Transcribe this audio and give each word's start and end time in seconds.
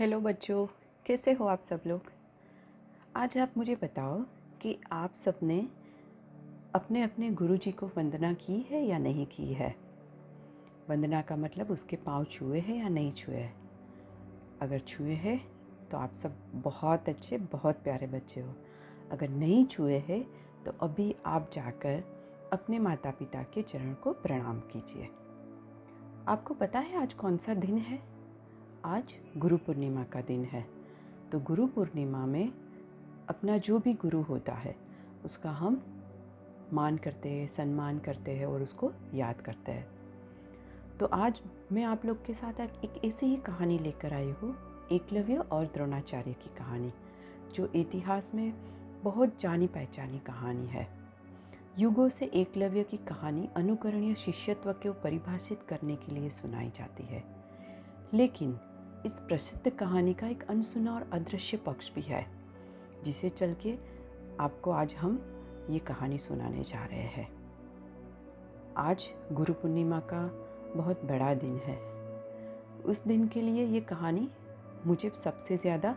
Hello 0.00 0.20
बच्चों, 0.20 0.66
कैसे 1.06 1.32
हो 1.32 1.44
आप 1.44 1.60
सब 1.60 1.80
लोग? 1.86 2.02
आज 3.16 3.38
आप 3.38 3.50
मुझे 3.56 3.74
बताओ 3.74 4.20
कि 4.60 4.80
आप 4.92 5.14
सबने 5.14 5.68
अपने 6.74 7.02
अपने 7.02 7.30
गुरुजी 7.30 7.72
को 7.72 7.86
वंदना 7.86 8.32
की 8.32 8.66
है 8.70 8.86
या 8.86 8.98
नहीं 8.98 9.26
की 9.26 9.52
है? 9.52 9.76
वंदना 10.90 11.22
का 11.22 11.36
मतलब 11.36 11.70
उसके 11.70 11.96
पाँव 11.96 12.24
छुए 12.24 12.60
हैं 12.60 12.76
या 12.76 12.88
नहीं 12.88 13.12
छुए 13.12 13.34
हैं? 13.34 13.54
अगर 14.62 14.78
छुए 14.78 15.12
हैं 15.12 15.40
तो 15.90 15.98
आप 15.98 16.14
सब 16.14 16.34
बहुत 16.54 17.08
अच्छे, 17.08 17.38
बहुत 17.38 17.76
प्यारे 17.76 18.06
बच्चे 18.06 18.40
हो। 18.40 18.54
अगर 19.12 19.28
नहीं 19.28 19.66
छुए 19.66 19.98
हैं 19.98 20.22
तो 20.64 20.72
अभी 20.86 21.16
आप 21.26 21.50
जाकर 21.54 22.02
अपने 22.52 22.78
माता 22.78 23.10
पिता 23.10 23.42
के 23.42 23.62
चरण 23.62 23.94
को 23.94 24.12
प्रणाम 24.12 24.60
कीजिए। 24.60 25.08
आपको 26.28 26.54
पता 26.54 26.78
है 26.78 27.02
आज 27.02 27.14
कौन 27.14 27.36
सा 27.36 27.54
दिन 27.54 27.78
है? 27.78 28.19
आज 28.84 29.14
गुरु 29.36 29.56
पूर्णिमा 29.56 30.04
का 30.04 30.20
दिन 30.20 30.44
है। 30.44 30.66
तो 31.32 31.40
गुरु 31.40 31.66
पूर्णिमा 31.66 32.26
में 32.26 32.52
अपना 33.28 33.58
जो 33.58 33.78
भी 33.78 33.94
गुरु 33.94 34.22
होता 34.22 34.52
है, 34.52 34.76
उसका 35.24 35.50
हम 35.50 35.82
मान 36.72 36.96
करते 36.96 37.28
हैं, 37.28 37.48
सम्मान 37.48 37.98
करते 37.98 38.30
हैं 38.30 38.46
और 38.46 38.62
उसको 38.62 38.92
याद 39.14 39.40
करते 39.40 39.72
हैं। 39.72 39.88
तो 41.00 41.06
आज 41.06 41.40
मैं 41.72 41.84
आप 41.84 42.04
लोग 42.04 42.26
के 42.26 42.34
साथ 42.34 42.60
एक 42.60 43.04
ऐसी 43.04 43.26
ही 43.26 43.36
कहानी 43.36 43.78
लेकर 43.78 44.12
आई 44.12 44.30
हूँ, 44.30 44.56
एकलव्य 44.92 45.36
और 45.36 45.64
द्रोणाचार्य 45.64 46.32
की 46.32 46.56
कहानी, 46.58 46.92
जो 47.54 47.66
इतिहास 47.66 48.34
में 48.34 48.52
बहुत 49.02 49.40
जानी 49.40 49.66
पहचानी 49.66 50.18
कहानी 50.18 50.66
है। 50.66 50.88
युगों 51.78 52.08
से 52.08 52.26
एकलव्य 52.26 52.82
की 52.82 52.96
कहानी 52.96 53.48
अनुकरणीय 53.56 54.14
शिष्यत्व 54.14 54.72
को 54.72 54.92
परिभाषित 54.92 55.62
करने 55.68 55.96
के 55.96 56.12
लिए 56.12 56.30
सुनाई 56.30 56.70
जाती 56.70 57.02
है। 57.02 57.40
लेकिन 58.14 58.60
इस 59.06 59.18
प्रसिद्ध 59.18 59.70
कहानी 59.70 60.12
का 60.14 60.26
एक 60.26 60.42
अनसुना 60.42 60.94
और 60.94 61.08
अदृश्य 61.12 61.56
पक्ष 61.56 61.90
भी 61.94 62.00
है, 62.00 62.26
जिसे 63.04 63.28
चल 63.28 63.54
के 63.62 63.74
आपको 64.40 64.70
आज 64.70 64.94
हम 64.94 65.20
ये 65.70 65.78
कहानी 65.78 66.18
सुनाने 66.18 66.62
जा 66.62 66.84
रहे 66.84 67.06
हैं। 67.14 67.28
आज 68.76 69.08
गुरु 69.32 69.54
पूर्णिमा 69.54 70.00
का 70.12 70.20
बहुत 70.76 71.04
बड़ा 71.04 71.32
दिन 71.34 71.56
है। 71.56 71.76
उस 72.82 73.02
दिन 73.04 73.26
के 73.28 73.42
लिए 73.42 73.64
ये 73.66 73.80
कहानी 73.80 74.28
मुझे 74.86 75.10
सबसे 75.24 75.56
ज़्यादा 75.56 75.94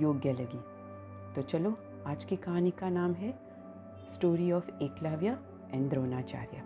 योग्य 0.00 0.32
लगी। 0.32 0.60
तो 1.34 1.42
चलो, 1.42 1.74
आज 2.06 2.24
की 2.24 2.36
कहानी 2.36 2.70
का 2.70 2.88
नाम 2.88 3.12
है 3.14 3.32
story 4.14 4.52
of 4.52 4.70
Eklavya 4.82 5.38
and 5.72 5.90
Dronacharya 5.90 6.62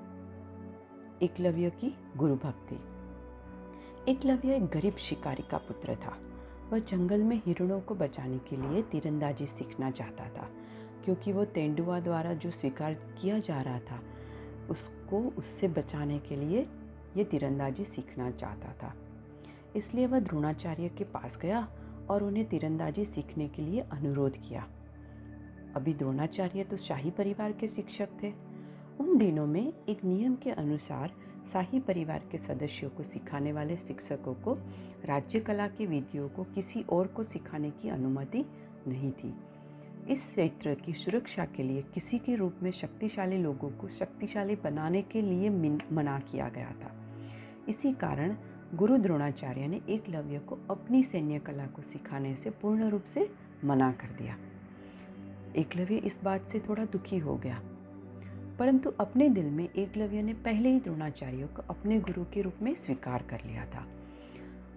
Eklavya 1.23 1.71
की 1.71 1.95
गुरु 2.17 2.37
भक्ति 2.37 2.81
एकलव्य 4.09 4.57
एक 4.57 4.65
गरीब 4.65 4.97
शिकारी 4.97 5.43
का 5.43 5.59
पुत्र 5.59 5.95
था। 5.95 6.17
वह 6.71 6.79
जंगल 6.79 7.23
में 7.23 7.41
हिरणों 7.47 7.81
को 7.81 7.95
बचाने 7.95 8.39
के 8.39 8.57
लिए 8.57 8.83
तीरंदाजी 8.83 9.47
सीखना 9.47 9.91
चाहता 9.91 10.25
था, 10.29 10.49
क्योंकि 11.05 11.33
वो 11.33 11.45
तेंदुआ 11.45 11.99
द्वारा 12.01 12.35
जो 12.35 12.51
स्वीकार 12.51 12.95
किया 12.95 13.39
जा 13.39 13.61
रहा 13.61 13.79
था, 13.81 14.01
उसको 14.71 15.21
उससे 15.39 15.69
बचाने 15.69 16.19
के 16.19 16.37
लिए 16.37 16.67
ये 17.17 17.25
तीरंदाजी 17.25 17.85
सीखना 17.85 18.31
चाहता 18.31 18.73
था। 18.73 18.95
इसलिए 19.77 20.07
वह 20.07 20.21
द्रोणाचार्य 20.21 20.89
के 20.89 21.05
पास 21.05 21.39
गया 21.43 21.67
और 22.11 22.23
उन्हें 22.23 22.49
तीरंदाजी 22.49 23.05
सीखने 23.05 23.49
के 23.49 23.63
लिए 23.63 23.81
अनुरोध 23.93 24.37
किया। 24.39 24.67
अभी 25.77 25.95
द्रोणाचार्य 25.95 26.65
तो 26.65 26.77
शाही 26.77 27.11
परिवार 27.11 27.53
के 27.53 27.69
शिक्षक 27.69 28.09
थे। 28.23 28.33
उन 29.01 29.17
दिनों 29.19 29.47
में 29.47 29.73
एक 29.89 30.05
नियम 30.05 30.35
के 30.35 30.51
अनुसार 30.51 31.11
शाही 31.53 31.81
परिवार 31.81 32.23
के 32.33 32.39
सदस्यों 32.39 32.91
को 32.91 33.03
सिखाने 33.03 33.53
वाले 33.53 33.77
शिक्षकों 33.77 34.35
को, 34.35 34.55
राज्य 35.05 35.41
कला 35.41 35.69
की 35.69 35.87
विधियों 35.87 36.29
को 36.29 36.45
किसी 36.45 36.83
और 36.83 37.07
को 37.07 37.23
सिखाने 37.23 37.71
की 37.71 37.89
अनुमति 37.89 38.45
नहीं 38.89 39.13
थी। 39.13 39.35
इस 40.11 40.31
क्षेत्र 40.31 40.75
की 40.75 40.93
सुरक्षा 40.93 41.45
के 41.45 41.63
लिए 41.63 41.83
किसी 41.83 42.19
के 42.19 42.35
रूप 42.35 42.57
में 42.63 42.71
शक्तिशाली 42.71 43.39
लोगों 43.39 43.71
को 43.71 43.89
शक्तिशाली 43.89 44.57
बनाने 44.57 45.03
के 45.03 45.23
लिए 45.23 45.51
मना 45.93 46.19
किया 46.19 46.49
गया 46.49 46.71
था। 46.71 46.93
इसी 47.69 47.93
कारण 47.93 48.37
गुरु 48.75 48.97
द्रोणाचार्य 48.99 49.67
ने 49.67 49.81
एकलव्य 49.89 50.39
को 50.39 50.59
अपनी 50.71 51.03
सैन्य 51.03 51.39
कला 51.39 51.67
को 51.67 51.83
सिखाने 51.83 52.37
से 52.37 52.51
पूर्ण 52.51 52.89
रूप 52.89 53.05
से 53.05 53.31
मना 53.65 53.93
कर 53.93 54.09
दिया। 54.09 54.37
एकलव्य 55.57 55.97
इस 55.97 56.21
बात 56.25 56.49
से 56.49 56.61
थोड़ा 56.61 56.85
दुखी 56.85 57.19
हो 57.19 57.37
गया। 57.37 57.63
परंतु 58.59 58.91
अपने 58.91 59.29
दिल 59.29 59.47
में 59.47 59.69
एकलव्य 59.69 60.23
ने 60.23 60.33
पहले 60.35 60.69
ही 60.69 60.81
द्रोणाचार्य 60.81 61.47
को 61.47 61.63
अपने 61.71 61.99
गुरु 62.01 62.25
के 62.25 62.43
रूप 62.43 62.55
में 62.63 62.75
स्वीकार 62.75 63.23
कर 63.23 63.41
लिया 63.47 63.67
था। 63.67 63.87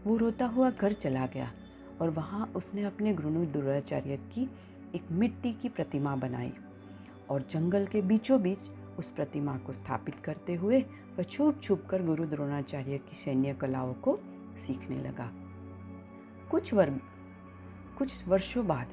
वो 0.08 0.18
रोता 0.18 0.46
हुआ 0.46 0.70
घर 0.72 0.94
चला 0.94 1.26
गया 1.26 1.52
और 2.02 2.10
वहाँ 2.10 2.54
उसने 2.56 2.84
अपने 2.84 3.14
गुरु 3.14 3.30
द्रोणाचार्य 3.30 4.18
की 4.18 4.50
एक 4.96 5.12
मिट्टी 5.12 5.54
की 5.54 5.70
प्रतिमा 5.70 6.16
बनाई 6.16 6.54
और 7.30 7.48
जंगल 7.50 7.86
के 7.86 8.02
बीचों 8.02 8.42
बीच 8.42 8.60
उस 9.00 9.12
प्रतिमा 9.12 9.58
को 9.58 9.74
स्थापित 9.74 10.16
करते 10.24 10.56
हुए 10.56 10.82
वह 11.18 11.24
छुप 11.24 11.62
छुप 11.64 11.86
कर 11.90 12.04
गुरु 12.04 12.26
द्रोणाचार्य 12.26 12.98
की 12.98 13.16
सैन्य 13.16 13.54
कलाओं 13.54 13.94
को 13.94 14.20
सीखने 14.68 14.98
लगा। 14.98 15.32
कुछ 16.52 16.74
वर्ग, 16.74 17.00
कुछ 17.98 18.28
वर्षों 18.28 18.68
बाद 18.68 18.88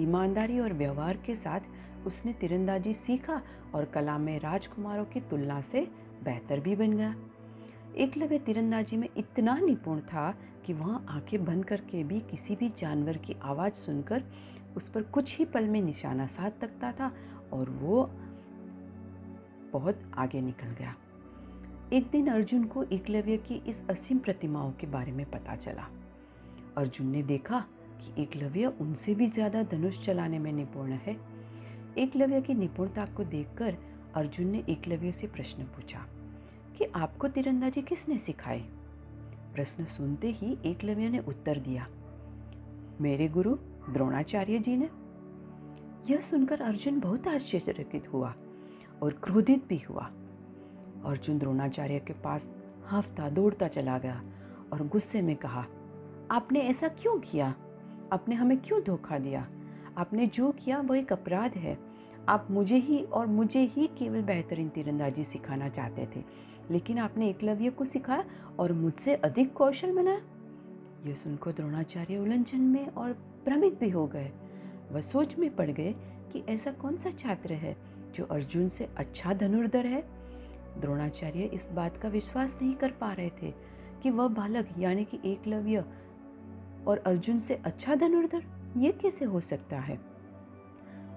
ईमानदारी 0.00 0.58
और 0.60 0.72
व्यवहार 0.72 1.16
के 1.16 1.34
साथ 1.34 1.60
उसने 2.06 2.32
तीरंदाजी 2.32 2.94
सीखा 2.94 3.40
और 3.74 3.84
कला 3.84 4.18
में 4.18 4.38
राजकुमारों 4.40 5.04
की 5.04 5.20
तुलना 5.20 5.60
से 5.60 5.80
बेहतर 6.24 6.60
भी 6.60 6.76
बन 6.76 6.92
गया। 6.92 7.14
एकलव्य 7.96 8.38
तीरंदाजी 8.38 8.96
में 8.96 9.08
इतना 9.16 9.58
निपुण 9.58 10.00
था 10.00 10.34
कि 10.66 10.72
वह 10.72 10.94
आँखें 11.08 11.44
बंद 11.44 11.64
करके 11.64 12.02
भी 12.04 12.20
किसी 12.20 12.56
भी 12.56 12.68
जानवर 12.78 13.16
की 13.16 13.36
आवाज़ 13.42 13.74
सुनकर 13.74 14.22
उस 14.76 14.88
पर 14.88 15.02
कुछ 15.02 15.38
ही 15.38 15.44
पल 15.44 15.68
में 15.68 15.80
निशाना 15.82 16.26
साध 16.26 16.52
सकता 16.60 16.92
था 16.92 17.12
और 17.52 17.70
वो 17.70 18.10
बहुत 19.72 20.02
आगे 20.18 20.40
निकल 20.40 20.68
गया। 20.68 20.94
एक 21.92 22.08
दिन 22.10 22.26
अर्जुन 22.26 22.64
को 22.64 22.82
एकलव्य 22.82 23.36
की 23.36 23.62
इस 23.66 23.82
असीम 23.90 24.18
प्रतिमाओं 24.18 24.72
के 24.72 24.86
बारे 24.86 25.12
में 25.12 25.30
पता 25.30 25.56
चला। 25.56 25.86
अर्जुन 26.76 27.06
ने 27.06 27.22
देखा 27.22 27.64
कि 28.00 28.22
एकलव्य 28.22 28.66
उनसे 28.80 29.14
भी 29.14 29.26
ज़्यादा 29.26 29.62
धनुष 29.62 30.00
चलाने 30.00 30.38
में 30.38 30.52
निपुण 30.52 30.90
है। 30.90 31.16
एकलव्य 31.98 32.40
की 32.40 32.54
निपुणता 32.54 33.04
को 33.06 33.24
देखकर 33.24 33.76
अर्जुन 34.14 34.46
ने 34.46 34.64
एकलव्य 34.68 35.12
से 35.12 35.26
प्रश्न 35.26 35.62
पूछा 35.64 35.98
कि 36.76 36.84
आपको 36.84 37.28
तीरंदाजी 37.28 37.82
किसने 37.82 38.18
सिखाई? 38.18 38.60
प्रश्न 39.54 39.84
सुनते 39.84 40.30
ही 40.30 40.56
एकलव्य 40.64 41.08
ने 41.08 41.18
उत्तर 41.18 41.58
दिया, 41.58 41.86
मेरे 43.00 43.28
गुरु 43.28 43.54
द्रोणाचार्य 43.90 44.58
जी 44.58 44.76
ने। 44.76 44.88
यह 46.10 46.20
सुनकर 46.20 46.62
अर्जुन 46.62 47.00
बहुत 47.00 47.28
आश्चर्यचकित 47.28 48.12
हुआ 48.12 48.34
और 49.02 49.12
क्रोधित 49.22 49.66
भी 49.68 49.78
हुआ। 49.78 50.04
अर्जुन 51.04 51.38
द्रोणाचार्य 51.38 51.98
के 51.98 52.12
पास 52.12 52.48
हाफता 52.84 53.28
दौड़ता 53.30 53.68
चला 53.68 53.98
गया 53.98 54.22
और 54.72 54.86
गुस्से 54.86 55.22
में 55.22 55.36
कहा, 55.36 55.64
आपने 56.30 56.60
ऐसा 56.60 56.88
क्यों 56.88 57.18
किया? 57.20 57.54
आपने 58.12 58.34
हमें 58.34 58.56
क्यों 58.58 58.82
धोखा 58.82 59.18
दिया? 59.18 59.46
आपने 59.98 60.26
जो 60.26 60.52
किया 60.52 60.80
वह 60.80 60.98
एक 60.98 61.12
अपराध 61.12 61.52
है। 61.52 61.78
आप 62.28 62.48
मुझे 62.50 62.76
ही 62.76 63.04
और 63.04 63.26
मुझे 63.26 63.60
ही 63.60 63.86
केवल 63.86 64.22
बेहतरीन 64.22 64.68
तीरंदाजी 64.68 65.24
सिखाना 65.24 65.68
चाहते 65.68 66.08
थे। 66.16 66.24
लेकिन 66.70 66.98
आपने 66.98 67.28
एकलव्य 67.28 67.70
को 67.70 67.84
सिखाया 67.84 68.24
और 68.58 68.72
मुझसे 68.72 69.14
अधिक 69.14 69.52
कौशल 69.52 69.92
बनाया। 69.92 70.20
यह 71.06 71.14
सुनकर 71.14 71.52
द्रोणाचार्य 71.52 72.18
उलझन 72.18 72.60
में 72.60 72.88
और 72.88 73.12
भ्रमित 73.44 73.80
भी 73.80 73.90
हो 73.90 74.06
गए। 74.06 74.32
वह 74.92 75.00
सोच 75.00 75.38
में 75.38 75.56
पड़ 75.56 75.70
गए 75.70 75.94
कि 76.32 76.44
ऐसा 76.48 76.72
कौन 76.72 76.96
सा 76.96 77.10
छात्र 77.10 77.52
है 77.52 77.76
जो 78.14 78.24
अर्जुन 78.24 78.68
से 78.68 78.88
अच्छा 78.96 79.32
धनुर्धर 79.32 79.86
है? 79.86 80.04
द्रोणाचार्य 80.80 81.42
इस 81.42 81.68
बात 81.72 81.96
का 81.96 82.08
विश्वास 82.08 82.58
नहीं 82.62 82.74
कर 82.74 82.90
पा 82.90 83.12
रहे 83.12 83.30
थे 83.30 83.54
कि 84.02 84.10
वह 84.10 84.28
बालक, 84.28 84.68
यानी 84.78 85.04
कि 85.04 85.20
एकलव्य, 85.24 85.84
और 86.86 86.98
अर्जुन 86.98 87.38
से 87.38 87.54
अच्छा 87.54 87.94
धनुर्धर? 87.94 88.53
ये 88.76 88.92
कैसे 88.92 89.24
हो 89.24 89.40
सकता 89.40 89.78
है? 89.78 89.96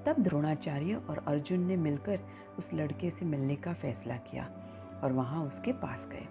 तब 0.05 0.15
द्रोणाचार्य 0.19 0.95
और 0.95 1.17
अर्जुन 1.17 1.59
ने 1.59 1.75
मिलकर 1.77 2.19
उस 2.59 2.73
लड़के 2.73 3.09
से 3.09 3.25
मिलने 3.25 3.55
का 3.55 3.73
फैसला 3.73 4.17
किया 4.17 4.43
और 5.03 5.11
वहाँ 5.11 5.45
उसके 5.45 5.71
पास 5.71 6.07
गए। 6.11 6.27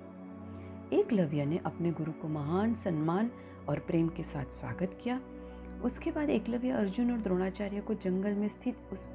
एकलव्य 0.97 1.45
ने 1.45 1.59
अपने 1.59 1.91
गुरु 1.91 2.13
को 2.13 2.29
महान 2.29 2.75
सम्मान 2.75 3.31
और 3.69 3.79
प्रेम 3.79 4.09
के 4.09 4.23
साथ 4.23 4.45
स्वागत 4.45 4.99
किया। 5.03 5.21
उसके 5.85 6.11
बाद 6.11 6.31
एकलव्य 6.31 6.71
अर्जुन 6.71 7.13
और 7.13 7.19
द्रोणाचार्य 7.19 7.81
को 7.81 7.95
जंगल 7.95 8.35
में 8.35 8.49
स्थित 8.49 8.77
उस 8.93 9.09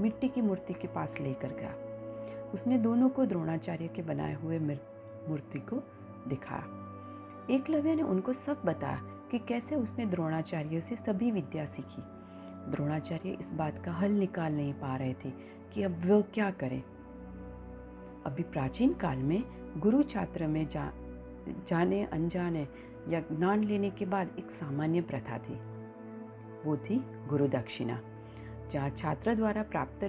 मिट्टी 0.00 0.28
की 0.28 0.40
मूर्ति 0.40 0.74
के 0.74 0.88
पास 0.88 1.20
लेकर 1.20 1.48
गया। 1.48 1.74
उसने 2.50 2.78
दोनों 2.78 3.08
को 3.08 3.26
द्रोणाचार्य 3.26 3.88
के 3.88 4.02
बनाए 4.02 4.34
हुए 4.34 4.58
मूर्ति 4.58 5.58
को 5.58 5.76
दिखाया 6.28 6.64
एकलव्य 7.50 7.94
ने 7.94 8.02
उनको 8.02 8.32
सब 8.32 8.62
बताया 8.64 9.11
कि 9.32 9.38
कैसे 9.38 9.74
उसने 9.74 10.06
द्रोणाचार्य 10.06 10.80
से 10.80 10.96
सभी 10.96 11.30
विद्या 11.30 11.66
सीखी। 11.66 12.02
द्रोणाचार्य 12.70 13.30
इस 13.40 13.52
बात 13.52 13.84
का 13.84 13.92
हल 13.92 14.10
निकाल 14.10 14.52
नहीं 14.52 14.72
पा 14.72 14.96
रहे 14.96 15.14
थे 15.14 15.30
कि 15.72 15.82
अब 15.82 16.06
वह 16.06 16.20
क्या 16.20 16.50
करें। 16.50 16.82
अभी 18.26 18.42
प्राचीन 18.42 18.94
काल 18.94 19.18
में 19.18 19.44
गुरु 19.76 20.02
छात्र 20.02 20.46
में 20.46 20.68
जा, 20.68 20.92
जाने, 21.68 22.04
अनजाने 22.04 22.68
या 23.08 23.20
ज्ञान 23.20 23.64
लेने 23.64 23.90
के 23.90 24.06
बाद 24.06 24.36
एक 24.38 24.50
सामान्य 24.50 25.00
प्रथा 25.00 25.38
थी। 25.38 25.54
वो 26.64 26.76
थी 26.76 26.98
गुरु 27.28 27.48
दक्षिणा, 27.48 28.00
जहाँ 28.70 28.90
छात्र 28.90 29.34
द्वारा 29.34 29.62
प्राप्त 29.62 30.04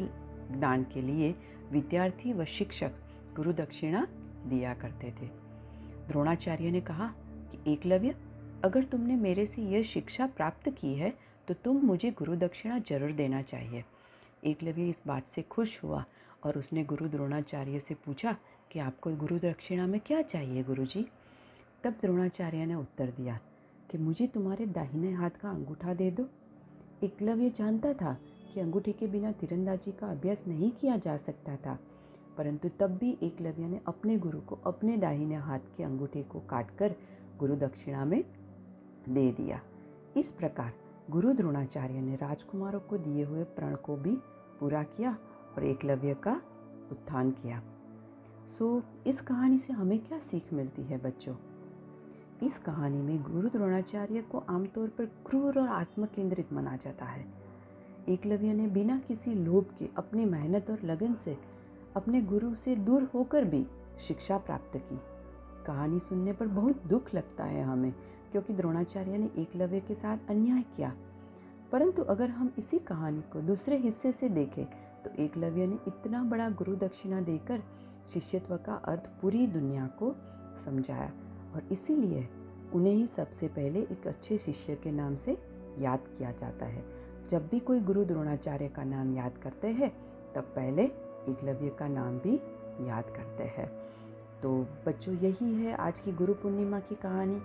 ज्ञान 0.52 0.84
के 0.84 1.02
लिए 1.02 1.36
विद्यार्थी 1.72 2.34
व 2.34 2.46
शिक्षक 2.46 2.92
गुरु 3.36 3.54
दक्षिणा 3.54 4.08
दिया 4.46 4.74
करते 4.74 5.08
थे। 5.22 5.26
द्रोणाचार्य 6.08 6.72
ने 6.72 6.82
कहा 6.82 7.14
कि 7.52 7.74
एकलव्य 7.74 8.16
अगर 8.64 8.84
तुमने 8.84 9.16
मेरे 9.16 9.46
से 9.46 9.62
यह 9.62 9.82
शिक्षा 9.84 10.26
प्राप्त 10.28 10.70
की 10.72 10.94
है 10.96 11.14
तो 11.48 11.54
तुम 11.54 11.78
मुझे 11.86 12.12
गुरु 12.12 12.36
दक्षिणा 12.38 12.78
ज़रूर 12.80 13.12
देना 13.12 13.42
चाहिए। 13.42 13.84
एकलव्य 14.44 14.88
इस 14.90 15.02
बात 15.08 15.28
से 15.28 15.42
खुश 15.42 15.82
हुआ 15.84 16.04
और 16.44 16.58
उसने 16.58 16.84
गुरु 16.84 17.08
द्रोणाचार्य 17.08 17.80
से 17.80 17.94
पूछा, 17.96 18.36
कि 18.72 18.80
आपको 18.80 19.12
गुरु 19.16 19.38
दक्षिणा 19.40 19.88
में 19.88 20.00
क्या 20.00 20.22
चाहिए 20.24 20.64
गुरु 20.64 20.86
जी 20.86 21.06
तब 21.84 21.96
द्रोणाचार्य 22.02 22.66
ने 22.66 22.76
उत्तर 22.76 23.10
दिया, 23.18 23.40
कि 23.90 23.98
मुझे 23.98 24.28
तुम्हारे 24.28 24.66
दाहिने 24.68 25.12
हाथ 25.14 25.40
का 25.42 25.50
अंगूठा 25.50 25.94
दे 25.94 26.10
दो। 26.12 26.28
एकलव्य 27.04 27.50
जानता 27.50 27.94
था 27.94 28.18
कि 28.54 28.60
अंगूठे 28.60 28.92
के 28.92 29.08
बिना 29.08 29.32
तीरंदाजी 29.34 29.92
का 29.92 30.08
अभ्यास 30.08 30.44
नहीं 30.48 30.72
किया 30.72 30.96
जा 30.98 31.16
सकता 31.18 31.56
था, 31.56 31.78
परंतु 32.38 32.70
तब 32.80 32.98
भी 32.98 33.18
एकलव्य 33.24 33.68
ने 33.68 33.80
अपने 33.88 34.18
गुरु 34.18 34.40
को 34.40 34.60
अपने 34.66 34.98
दाहिने 34.98 35.36
हाथ 35.42 35.76
के 35.78 35.84
अंगूठे 35.84 36.24
को 36.24 36.40
काटकर 36.50 36.96
गुरु 37.40 37.56
दक्षिणा 37.58 38.06
में 38.06 38.24
दे 39.10 39.32
दिया। 39.32 39.62
इस 40.18 40.32
प्रकार 40.32 40.74
गुरु 41.10 41.34
द्रोणाचार्य 41.34 42.02
ने 42.02 42.16
राजकुमारों 42.16 42.80
को 42.80 42.98
दिए 42.98 43.24
हुए 43.24 43.44
प्रण 43.44 43.76
को 43.76 43.96
भी 43.96 44.18
पूरा 44.60 44.84
किया 44.84 45.18
और 45.58 45.64
एकलव्य 45.64 46.14
का 46.14 46.42
उत्थान 46.92 47.32
किया। 47.32 47.64
सो, 48.48 48.84
इस 49.08 49.22
कहानी 49.22 49.58
से 49.58 49.74
हमें 49.74 50.00
क्या 50.00 50.20
सीख 50.20 50.54
मिलती 50.54 50.84
है 50.84 50.98
बच्चों? 50.98 51.36
इस 52.44 52.58
कहानी 52.58 52.98
में 52.98 53.24
गुरु 53.24 53.50
द्रोणाचार्य 53.50 54.22
को 54.22 54.38
आमतौर 54.50 54.88
पर 54.88 55.06
क्रूर 55.06 55.60
और 55.60 55.68
आत्मकेंद्रित 55.68 56.54
माना 56.54 56.76
जाता 56.76 57.06
है। 57.06 57.26
एकलव्य 58.10 58.54
ने 58.54 58.68
बिना 58.68 59.00
किसी 59.00 59.34
लोभ 59.34 59.66
के 59.80 59.90
अपनी 59.98 60.26
मेहनत 60.26 60.70
और 60.70 60.80
लगन 60.84 61.14
से 61.14 61.38
अपने 61.96 62.22
गुरु 62.22 62.56
से 62.56 62.76
दूर 62.76 63.04
होकर 63.04 63.46
भी 63.46 63.68
शिक्षा 64.08 64.38
प्राप्त 64.38 64.78
की। 64.78 65.00
कहानी 65.68 66.00
सुनने 66.00 66.34
पर 66.34 66.48
बहुत 66.48 66.86
दुख 66.88 67.14
लगता 67.16 67.44
है 67.44 67.64
हमें, 67.64 67.94
क्योंकि 68.32 68.54
द्रोणाचार्य 68.54 69.18
ने 69.18 69.30
एकलव्य 69.38 69.80
के 69.80 69.96
साथ 69.96 70.18
अन्याय 70.30 70.62
किया। 70.76 70.94
परंतु 71.72 72.04
अगर 72.04 72.30
हम 72.30 72.54
इसी 72.58 72.80
कहानी 72.80 73.22
को 73.22 73.42
दूसरे 73.42 73.78
हिस्से 73.78 74.12
से 74.12 74.30
देखें 74.30 74.66
तो 75.04 75.10
एकलव्य 75.24 75.68
ने 75.68 75.78
इतना 75.88 76.24
बड़ा 76.24 76.50
गुरु 76.50 76.76
दक्षिणा 76.76 77.22
देकर 77.22 77.64
शिष्यत्व 78.14 78.56
का 78.58 78.74
अर्थ 78.74 79.10
पूरी 79.22 79.48
दुनिया 79.48 79.88
को 79.88 80.16
समझाया। 80.66 81.12
और 81.56 81.64
इसीलिए 81.72 82.30
उन्हें 82.74 82.94
ही 82.94 83.08
सबसे 83.08 83.48
पहले 83.48 83.80
एक 83.82 84.08
अच्छे 84.08 84.38
शिष्य 84.38 84.76
के 84.76 84.92
नाम 84.92 85.16
से 85.16 85.38
याद 85.80 86.00
किया 86.18 86.32
जाता 86.32 86.66
है। 86.66 86.84
जब 87.30 87.48
भी 87.48 87.60
कोई 87.60 87.80
गुरु 87.80 88.06
द्रोणाचार्य 88.06 88.68
का 88.68 88.84
नाम 88.84 89.16
याद 89.18 89.38
करते 89.38 89.68
हैं, 89.68 89.92
तब 90.36 90.42
पहले 90.42 90.84
एकलव्य 91.30 91.70
का 91.70 91.88
नाम 91.88 92.20
भी 92.20 92.36
याद 92.90 93.04
करते 93.04 93.44
हैं। 93.44 93.83
तो 94.44 94.50
बच्चों, 94.86 95.14
यही 95.16 95.54
है 95.56 95.76
आज 95.76 96.00
की 96.00 96.12
गुरु 96.12 96.34
पूर्णिमा 96.34 96.80
की 96.80 96.96
कहानी। 96.96 97.40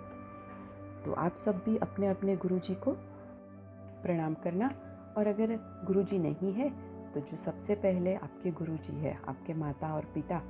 तो 1.05 1.13
आप 1.13 1.35
सब 1.35 1.57
भी 1.65 1.77
अपने 1.77 2.07
अपने 2.07 2.35
गुरु 2.35 2.57
जी 2.59 2.73
को 2.75 2.91
प्रणाम 4.03 4.33
करना। 4.33 4.67
और 5.17 5.27
अगर 5.27 5.55
गुरु 5.85 6.01
जी 6.03 6.17
नहीं 6.19 6.51
है 6.53 6.69
तो 7.11 7.19
जो 7.19 7.35
सबसे 7.35 7.75
पहले 7.75 8.15
आपके 8.15 8.51
गुरु 8.51 8.75
जी 8.77 8.93
है, 8.93 9.13
आपके 9.27 9.53
माता 9.53 9.93
और 9.95 10.05
पिता, 10.13 10.41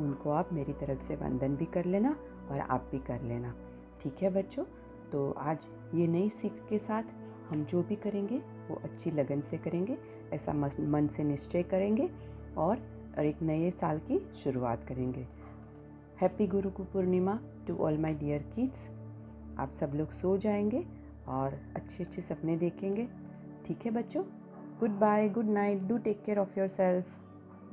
उनको 0.00 0.30
आप 0.30 0.52
मेरी 0.52 0.72
तरफ़ 0.72 1.00
से 1.02 1.16
वंदन 1.16 1.56
भी 1.56 1.64
कर 1.66 1.84
लेना 1.84 2.10
और 2.50 2.58
आप 2.60 2.88
भी 2.92 2.98
कर 2.98 3.22
लेना। 3.22 3.54
ठीक 4.02 4.22
है 4.22 4.30
बच्चों? 4.30 4.64
तो 5.12 5.30
आज 5.32 5.68
ये 5.94 6.06
नई 6.06 6.28
सीख 6.30 6.60
के 6.68 6.78
साथ 6.78 7.02
हम 7.50 7.64
जो 7.64 7.82
भी 7.82 7.96
करेंगे, 7.96 8.38
वो 8.68 8.80
अच्छी 8.84 9.10
लगन 9.10 9.40
से 9.40 9.56
करेंगे, 9.58 9.96
ऐसा 10.32 10.52
मन 10.52 11.08
से 11.12 11.24
निश्चय 11.24 11.62
करेंगे 11.62 12.10
और 12.58 12.78
एक 13.20 13.42
नए 13.42 13.70
साल 13.70 13.98
की 14.00 14.18
शुरुआत 14.34 14.84
करेंगे। 14.88 15.26
हैप्पी 16.20 16.46
गुरु 16.46 16.70
की 16.70 16.82
Purnima 16.82 17.38
to 17.66 17.76
all 17.76 17.98
my 17.98 18.14
dear 18.14 18.42
kids. 18.54 18.88
आप 19.58 19.70
सब 19.70 19.92
लोग 19.94 20.10
सो 20.10 20.36
जाएँगे 20.36 20.86
और 21.28 21.54
अच्छे 21.76 22.04
अच्छे 22.04 22.20
सपने 22.20 22.56
देखेंगे। 22.56 23.08
ठीक 23.66 23.84
है 23.84 23.90
बच्चों? 23.90 24.22
Good 24.80 24.90
bye, 24.90 25.28
good 25.28 25.44
night, 25.44 25.82
do 25.82 25.98
take 25.98 26.22
care 26.22 26.38
of 26.38 26.58
yourself 26.68 27.06